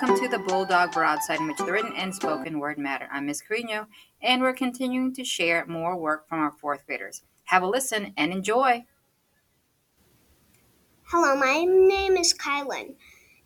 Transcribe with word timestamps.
welcome 0.00 0.18
to 0.18 0.26
the 0.26 0.40
Bulldog 0.40 0.90
Broadside, 0.90 1.38
in 1.38 1.46
which 1.46 1.58
the 1.58 1.70
written 1.70 1.92
and 1.94 2.12
spoken 2.12 2.58
word 2.58 2.78
matter. 2.78 3.08
I'm 3.12 3.26
Ms. 3.26 3.40
Carino, 3.46 3.86
and 4.20 4.42
we're 4.42 4.52
continuing 4.52 5.14
to 5.14 5.24
share 5.24 5.64
more 5.66 5.96
work 5.96 6.28
from 6.28 6.40
our 6.40 6.50
fourth 6.50 6.84
graders. 6.84 7.22
Have 7.44 7.62
a 7.62 7.68
listen 7.68 8.12
and 8.16 8.32
enjoy. 8.32 8.86
Hello, 11.04 11.36
my 11.36 11.62
name 11.62 12.16
is 12.16 12.34
Kylan, 12.34 12.96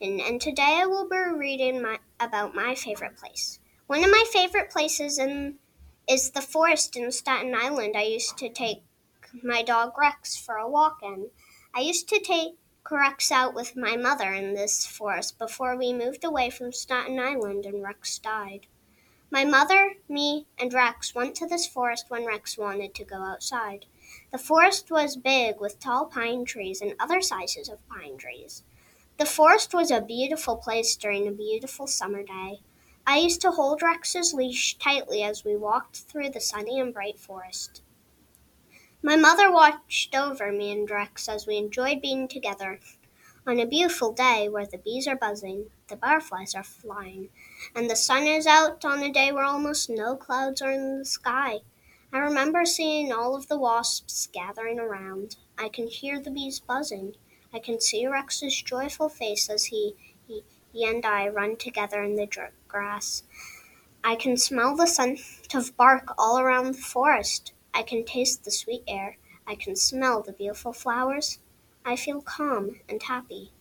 and, 0.00 0.22
and 0.22 0.40
today 0.40 0.80
I 0.80 0.86
will 0.86 1.06
be 1.06 1.18
reading 1.36 1.82
my, 1.82 1.98
about 2.18 2.54
my 2.54 2.74
favorite 2.74 3.18
place. 3.18 3.58
One 3.86 4.02
of 4.02 4.10
my 4.10 4.24
favorite 4.32 4.70
places 4.70 5.18
in, 5.18 5.56
is 6.08 6.30
the 6.30 6.40
forest 6.40 6.96
in 6.96 7.12
Staten 7.12 7.54
Island. 7.54 7.94
I 7.94 8.04
used 8.04 8.38
to 8.38 8.48
take 8.48 8.84
my 9.42 9.62
dog 9.62 9.98
Rex 9.98 10.38
for 10.38 10.54
a 10.54 10.66
walk 10.66 11.00
in. 11.02 11.26
I 11.74 11.80
used 11.80 12.08
to 12.08 12.18
take 12.18 12.54
Rex 12.90 13.30
out 13.30 13.54
with 13.54 13.76
my 13.76 13.96
mother 13.96 14.32
in 14.32 14.54
this 14.54 14.86
forest 14.86 15.38
before 15.38 15.76
we 15.76 15.92
moved 15.92 16.24
away 16.24 16.48
from 16.48 16.72
Staten 16.72 17.18
Island 17.18 17.66
and 17.66 17.82
Rex 17.82 18.18
died. 18.18 18.66
My 19.30 19.44
mother, 19.44 19.96
me, 20.08 20.46
and 20.58 20.72
Rex 20.72 21.14
went 21.14 21.34
to 21.36 21.46
this 21.46 21.66
forest 21.66 22.06
when 22.08 22.24
Rex 22.24 22.56
wanted 22.56 22.94
to 22.94 23.04
go 23.04 23.16
outside. 23.16 23.84
The 24.32 24.38
forest 24.38 24.90
was 24.90 25.16
big 25.16 25.60
with 25.60 25.78
tall 25.78 26.06
pine 26.06 26.46
trees 26.46 26.80
and 26.80 26.94
other 26.98 27.20
sizes 27.20 27.68
of 27.68 27.86
pine 27.88 28.16
trees. 28.16 28.64
The 29.18 29.26
forest 29.26 29.74
was 29.74 29.90
a 29.90 30.00
beautiful 30.00 30.56
place 30.56 30.96
during 30.96 31.28
a 31.28 31.32
beautiful 31.32 31.86
summer 31.86 32.22
day. 32.22 32.60
I 33.06 33.18
used 33.18 33.40
to 33.42 33.50
hold 33.50 33.82
Rex's 33.82 34.32
leash 34.32 34.78
tightly 34.78 35.22
as 35.22 35.44
we 35.44 35.56
walked 35.56 35.96
through 35.96 36.30
the 36.30 36.40
sunny 36.40 36.80
and 36.80 36.94
bright 36.94 37.18
forest. 37.18 37.82
My 39.02 39.16
mother 39.16 39.50
watched 39.50 40.14
over 40.14 40.50
me 40.50 40.72
and 40.72 40.90
Rex 40.90 41.28
as 41.28 41.46
we 41.46 41.56
enjoyed 41.56 42.02
being 42.02 42.28
together. 42.28 42.80
On 43.46 43.58
a 43.58 43.66
beautiful 43.66 44.12
day 44.12 44.48
where 44.48 44.66
the 44.66 44.78
bees 44.78 45.06
are 45.06 45.16
buzzing, 45.16 45.70
the 45.88 45.96
butterflies 45.96 46.54
are 46.54 46.64
flying, 46.64 47.30
and 47.74 47.88
the 47.88 47.96
sun 47.96 48.24
is 48.24 48.46
out 48.46 48.84
on 48.84 49.02
a 49.02 49.12
day 49.12 49.32
where 49.32 49.44
almost 49.44 49.88
no 49.88 50.16
clouds 50.16 50.60
are 50.60 50.72
in 50.72 50.98
the 50.98 51.04
sky, 51.04 51.60
I 52.10 52.20
remember 52.20 52.64
seeing 52.64 53.12
all 53.12 53.36
of 53.36 53.48
the 53.48 53.58
wasps 53.58 54.28
gathering 54.32 54.80
around. 54.80 55.36
I 55.58 55.68
can 55.68 55.88
hear 55.88 56.18
the 56.18 56.30
bees 56.30 56.58
buzzing. 56.58 57.16
I 57.52 57.58
can 57.58 57.82
see 57.82 58.06
Rex's 58.06 58.62
joyful 58.62 59.10
face 59.10 59.50
as 59.50 59.66
he, 59.66 59.94
he, 60.26 60.42
he 60.72 60.86
and 60.86 61.04
I 61.04 61.28
run 61.28 61.56
together 61.56 62.02
in 62.02 62.16
the 62.16 62.26
grass. 62.66 63.24
I 64.02 64.16
can 64.16 64.38
smell 64.38 64.74
the 64.74 64.86
scent 64.86 65.20
of 65.54 65.76
bark 65.76 66.14
all 66.16 66.38
around 66.38 66.74
the 66.74 66.80
forest. 66.80 67.52
I 67.74 67.82
can 67.82 68.04
taste 68.04 68.44
the 68.44 68.50
sweet 68.50 68.82
air. 68.86 69.16
I 69.46 69.54
can 69.54 69.76
smell 69.76 70.22
the 70.22 70.32
beautiful 70.32 70.72
flowers. 70.72 71.38
I 71.84 71.96
feel 71.96 72.20
calm 72.20 72.80
and 72.88 73.02
happy. 73.02 73.52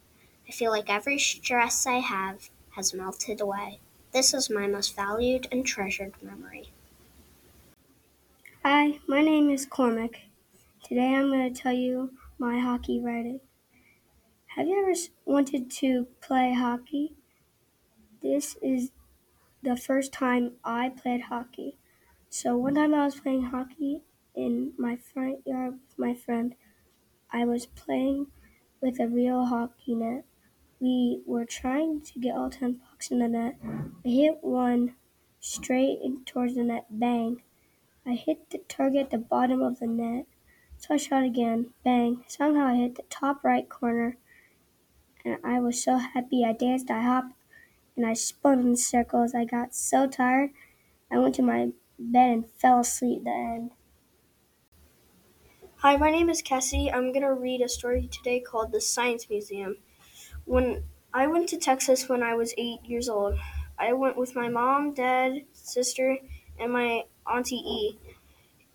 I 0.47 0.51
feel 0.51 0.71
like 0.71 0.89
every 0.89 1.19
stress 1.19 1.85
I 1.85 1.99
have 1.99 2.49
has 2.71 2.93
melted 2.93 3.41
away. 3.41 3.79
This 4.13 4.33
is 4.33 4.49
my 4.49 4.67
most 4.67 4.95
valued 4.95 5.47
and 5.51 5.65
treasured 5.65 6.13
memory. 6.21 6.71
Hi, 8.63 8.99
my 9.07 9.21
name 9.21 9.49
is 9.49 9.65
Cormac. 9.65 10.21
Today 10.83 11.15
I'm 11.15 11.29
going 11.29 11.53
to 11.53 11.61
tell 11.61 11.73
you 11.73 12.11
my 12.37 12.59
hockey 12.59 12.99
writing. 12.99 13.39
Have 14.55 14.67
you 14.67 14.81
ever 14.81 14.93
wanted 15.25 15.69
to 15.71 16.07
play 16.21 16.53
hockey? 16.53 17.13
This 18.21 18.55
is 18.61 18.91
the 19.61 19.77
first 19.77 20.11
time 20.11 20.53
I 20.63 20.89
played 20.89 21.21
hockey. 21.21 21.77
So 22.29 22.57
one 22.57 22.75
time 22.75 22.93
I 22.93 23.05
was 23.05 23.19
playing 23.19 23.43
hockey 23.43 24.03
in 24.35 24.73
my 24.77 24.97
front 24.97 25.47
yard 25.47 25.73
with 25.73 25.97
my 25.97 26.13
friend. 26.13 26.55
I 27.31 27.45
was 27.45 27.65
playing 27.65 28.27
with 28.81 28.99
a 28.99 29.07
real 29.07 29.45
hockey 29.45 29.95
net. 29.95 30.25
We 30.79 31.21
were 31.25 31.45
trying 31.45 32.01
to 32.01 32.19
get 32.19 32.35
all 32.35 32.49
10 32.49 32.75
pucks 32.75 33.11
in 33.11 33.19
the 33.19 33.27
net. 33.27 33.57
I 34.05 34.09
hit 34.09 34.39
one 34.41 34.95
straight 35.39 35.99
towards 36.25 36.55
the 36.55 36.63
net, 36.63 36.85
bang. 36.89 37.41
I 38.05 38.13
hit 38.13 38.49
the 38.49 38.59
target 38.67 39.09
the 39.09 39.17
bottom 39.17 39.61
of 39.61 39.79
the 39.79 39.87
net. 39.87 40.25
So 40.77 40.93
I 40.93 40.97
shot 40.97 41.23
again, 41.23 41.73
bang. 41.83 42.23
Somehow 42.27 42.67
I 42.67 42.75
hit 42.75 42.95
the 42.95 43.03
top 43.09 43.43
right 43.43 43.67
corner. 43.67 44.17
And 45.23 45.37
I 45.43 45.59
was 45.59 45.81
so 45.81 45.97
happy. 45.97 46.43
I 46.45 46.53
danced, 46.53 46.91
I 46.91 47.01
hopped, 47.01 47.33
and 47.95 48.05
I 48.05 48.13
spun 48.13 48.59
in 48.59 48.75
circles. 48.75 49.33
I 49.33 49.45
got 49.45 49.73
so 49.73 50.07
tired. 50.07 50.51
I 51.09 51.17
went 51.17 51.35
to 51.35 51.41
my 51.41 51.71
bed 51.99 52.31
and 52.31 52.49
fell 52.51 52.79
asleep 52.81 53.23
the 53.23 53.31
end. 53.31 53.71
Hi, 55.77 55.95
my 55.97 56.11
name 56.11 56.29
is 56.29 56.41
Cassie. 56.41 56.91
I'm 56.91 57.11
going 57.11 57.21
to 57.23 57.33
read 57.33 57.61
a 57.61 57.69
story 57.69 58.07
today 58.07 58.39
called 58.39 58.71
The 58.71 58.81
Science 58.81 59.29
Museum. 59.29 59.77
When 60.45 60.85
I 61.13 61.27
went 61.27 61.49
to 61.49 61.57
Texas 61.57 62.09
when 62.09 62.23
I 62.23 62.35
was 62.35 62.53
eight 62.57 62.85
years 62.85 63.09
old, 63.09 63.39
I 63.79 63.93
went 63.93 64.17
with 64.17 64.35
my 64.35 64.49
mom, 64.49 64.93
dad, 64.93 65.45
sister, 65.53 66.19
and 66.59 66.73
my 66.73 67.05
Auntie 67.27 67.57
E. 67.57 67.99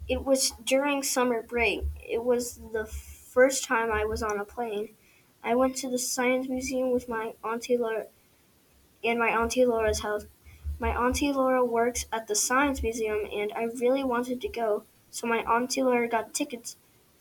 It 0.09 0.25
was 0.25 0.53
during 0.65 1.03
summer 1.03 1.43
break. 1.43 1.85
It 2.09 2.25
was 2.25 2.61
the 2.73 2.87
first 2.87 3.65
time 3.65 3.93
I 3.93 4.05
was 4.05 4.23
on 4.23 4.39
a 4.41 4.45
plane. 4.45 4.95
I 5.45 5.55
went 5.57 5.77
to 5.79 5.91
the 5.91 5.99
Science 5.99 6.49
Museum 6.49 6.93
with 6.93 7.09
my 7.09 7.35
Auntie 7.45 7.79
Laura 7.79 8.07
and 9.05 9.19
my 9.19 9.29
Auntie 9.29 9.67
Laura's 9.67 10.01
house. 10.01 10.27
My 10.83 11.01
Auntie 11.01 11.31
Laura 11.31 11.65
works 11.65 12.07
at 12.13 12.27
the 12.27 12.35
Science 12.35 12.83
Museum 12.83 13.21
and 13.33 13.53
I 13.53 13.69
really 13.81 14.03
wanted 14.03 14.41
to 14.41 14.49
go, 14.49 14.83
so 15.13 15.29
my 15.29 15.39
Auntie 15.45 15.81
Laura 15.81 16.09
got 16.09 16.35
tickets 16.35 16.77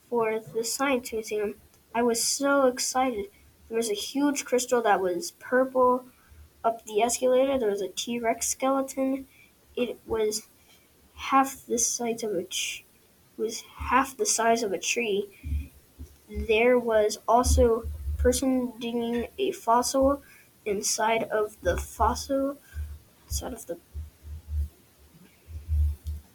for 0.10 0.40
the 0.40 0.64
Science 0.64 1.14
Museum. 1.14 1.54
I 1.94 2.02
was 2.02 2.26
so 2.26 2.66
excited. 2.66 3.28
There 3.70 3.78
was 3.78 3.92
a 3.92 3.94
huge 3.94 4.46
crystal 4.46 4.82
that 4.82 5.00
was 5.00 5.34
purple. 5.38 6.06
Up 6.64 6.84
the 6.88 7.04
escalator, 7.04 7.60
there 7.60 7.70
was 7.70 7.84
a 7.84 7.90
T 7.90 8.18
Rex 8.18 8.48
skeleton. 8.48 9.28
It 9.76 10.00
was 10.08 10.48
half 11.14 11.64
the 11.68 11.78
size 11.78 12.24
of 12.24 12.32
a 12.32 12.48
was 13.38 13.62
half 13.76 14.18
the 14.18 14.26
size 14.26 14.64
of 14.64 14.74
a 14.74 14.80
tree. 14.80 15.30
There 16.28 16.80
was 16.80 17.20
also 17.28 17.84
a 18.16 18.18
person 18.20 18.74
digging 18.80 19.28
a 19.38 19.52
fossil 19.52 20.24
inside 20.66 21.26
of 21.26 21.58
the 21.62 21.78
fossil 21.78 22.58
inside 23.32 23.54
of 23.54 23.66
the 23.68 23.78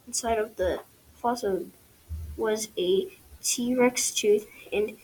inside 0.07 0.39
of 0.39 0.57
the 0.57 0.81
fossil 1.15 1.67
was 2.37 2.69
a 2.79 3.09
T-Rex 3.43 4.12
tooth 4.12 4.49
and 4.73 4.97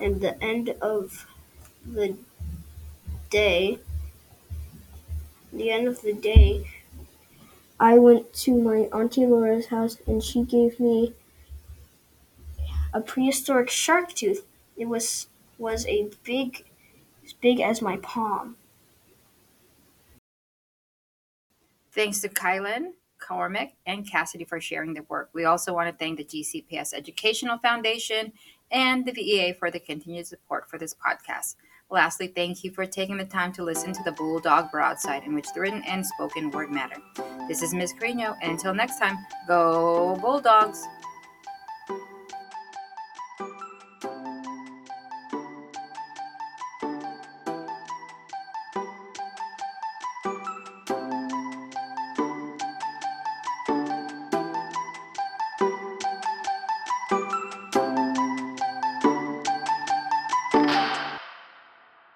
and 0.00 0.20
the 0.20 0.40
end 0.42 0.70
of 0.80 1.26
the 1.86 2.16
day 3.30 3.78
the 5.52 5.70
end 5.70 5.88
of 5.88 6.02
the 6.02 6.12
day 6.12 6.66
I 7.78 7.98
went 8.00 8.32
to 8.32 8.60
my 8.60 8.88
auntie 8.92 9.26
Laura's 9.26 9.66
house 9.66 9.98
and 10.08 10.24
she 10.24 10.42
gave 10.42 10.80
me 10.80 11.14
a 12.94 13.00
prehistoric 13.00 13.68
shark 13.70 14.12
tooth. 14.14 14.46
It 14.76 14.86
was 14.86 15.26
was 15.58 15.86
a 15.86 16.10
big 16.24 16.64
as 17.24 17.32
big 17.34 17.60
as 17.60 17.82
my 17.82 17.96
palm. 17.98 18.56
Thanks 21.94 22.20
to 22.22 22.28
Kylan, 22.28 22.92
Cormac, 23.20 23.74
and 23.86 24.08
Cassidy 24.08 24.44
for 24.44 24.60
sharing 24.60 24.94
their 24.94 25.04
work. 25.04 25.30
We 25.32 25.44
also 25.44 25.72
want 25.72 25.88
to 25.88 25.96
thank 25.96 26.18
the 26.18 26.24
GCPS 26.24 26.92
Educational 26.92 27.58
Foundation 27.58 28.32
and 28.72 29.06
the 29.06 29.12
VEA 29.12 29.52
for 29.52 29.70
the 29.70 29.78
continued 29.78 30.26
support 30.26 30.68
for 30.68 30.76
this 30.76 30.94
podcast. 30.94 31.54
Lastly, 31.90 32.26
thank 32.26 32.64
you 32.64 32.72
for 32.72 32.84
taking 32.86 33.16
the 33.16 33.24
time 33.24 33.52
to 33.52 33.62
listen 33.62 33.92
to 33.92 34.02
the 34.04 34.12
Bulldog 34.12 34.72
Broadside, 34.72 35.22
in 35.22 35.34
which 35.34 35.52
the 35.54 35.60
written 35.60 35.82
and 35.86 36.04
spoken 36.04 36.50
word 36.50 36.72
matter. 36.72 36.96
This 37.46 37.62
is 37.62 37.72
Ms. 37.72 37.92
Carino, 37.96 38.34
and 38.42 38.52
until 38.52 38.74
next 38.74 38.98
time, 38.98 39.16
go 39.46 40.16
Bulldogs! 40.20 40.82